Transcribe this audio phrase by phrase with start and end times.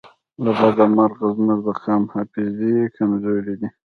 [0.43, 3.69] له بده مرغه زموږ د قام حافظې کمزورې دي